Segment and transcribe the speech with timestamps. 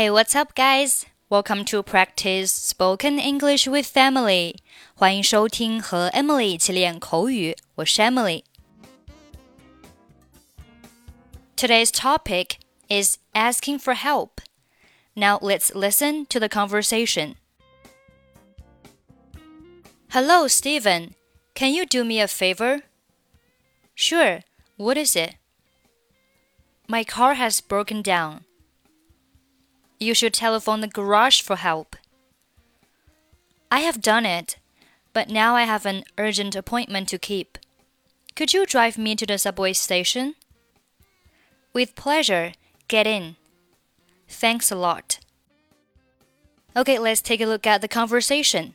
[0.00, 1.04] Hey, what's up, guys?
[1.28, 4.56] Welcome to practice spoken English with Emily.
[4.94, 8.44] 欢迎收听和 Emily 一起练口语，我是 Emily。
[11.54, 12.52] Today's topic
[12.88, 14.40] is asking for help.
[15.12, 17.34] Now let's listen to the conversation.
[20.12, 21.10] Hello, Steven.
[21.54, 22.84] Can you do me a favor?
[23.94, 24.40] Sure.
[24.78, 25.34] What is it?
[26.88, 28.46] My car has broken down.
[30.00, 31.94] You should telephone the garage for help.
[33.70, 34.56] I have done it,
[35.12, 37.58] but now I have an urgent appointment to keep.
[38.34, 40.34] Could you drive me to the subway station?
[41.74, 42.54] With pleasure.
[42.88, 43.36] Get in.
[44.26, 45.20] Thanks a lot.
[46.74, 48.74] Okay, let's take a look at the conversation.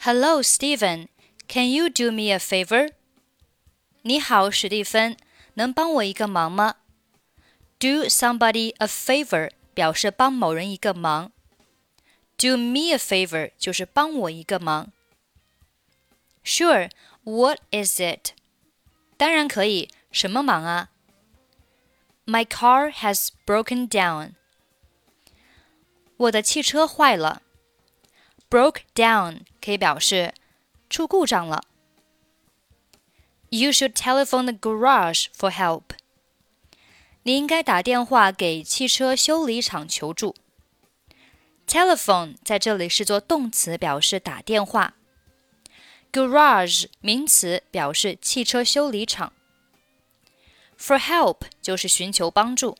[0.00, 1.08] Hello, Steven.
[1.48, 2.90] Can you do me a favor?
[4.02, 5.16] 你好，史蒂芬，
[5.54, 6.74] 能帮我一个忙吗
[7.78, 9.50] ？Do somebody a favor.
[9.73, 11.31] 表示帮某人一个忙。
[12.37, 14.91] Do me a favor 就是帮我一个忙。
[16.43, 16.89] Sure,
[17.23, 18.31] what is it?
[19.17, 20.89] 当然可以，什么忙啊？
[22.25, 24.33] My car has broken down.
[26.17, 27.41] 我的汽车坏了。
[28.49, 30.33] Broke down 可以表示
[30.89, 31.63] 出故障了。
[33.49, 35.83] You should telephone the garage for help.
[37.23, 40.35] 你应该打电话给汽车修理厂求助。
[41.67, 44.93] Telephone 在这里是做动词，表示打电话。
[46.13, 49.33] Garage 名词，表示汽车修理厂。
[50.79, 52.77] For help 就是寻求帮助。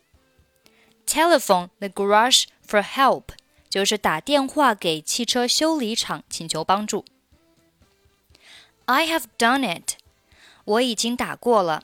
[1.06, 3.26] Telephone the garage for help
[3.70, 7.04] 就是打电话给汽车修理厂请求帮助。
[8.86, 9.98] I have done it.
[10.64, 11.84] 我已经打过了。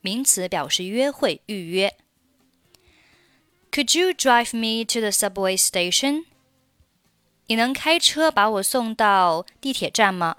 [0.00, 1.96] 名词表示约会、预约。
[3.70, 6.24] Could you drive me to the subway station？
[7.46, 10.36] 你能开车把我送到地铁站吗？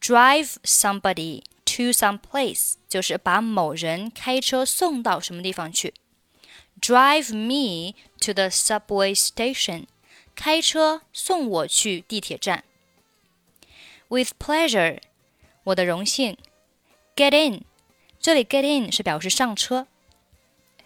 [0.00, 5.94] Drive somebody to some place 就是把某人开车送到什么地方去。
[6.80, 9.84] Drive me to the subway station，
[10.34, 12.64] 开车送我去地铁站。
[14.08, 15.00] With pleasure，
[15.64, 16.36] 我的荣幸。
[17.14, 17.64] Get in，
[18.25, 19.85] 这里 get in 是表示上车。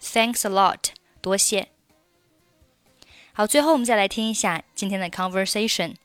[0.02, 0.90] Thanks a lot，
[1.22, 1.70] 多谢。
[3.32, 5.96] 好，最后我们再来听一下今天的 conversation。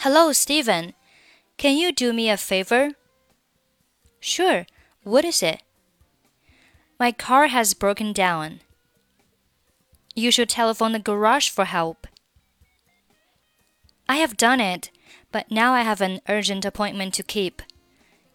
[0.00, 0.92] Hello, Steven.
[1.56, 2.94] Can you do me a favor?
[4.20, 4.66] Sure.
[5.02, 5.60] What is it?
[6.98, 8.58] My car has broken down.
[10.12, 12.06] You should telephone the garage for help.
[14.04, 14.90] I have done it,
[15.32, 17.62] but now I have an urgent appointment to keep.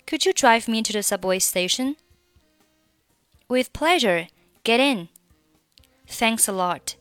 [0.07, 1.95] Could you drive me to the subway station?
[3.47, 4.27] With pleasure.
[4.63, 5.09] Get in.
[6.07, 6.95] Thanks a lot.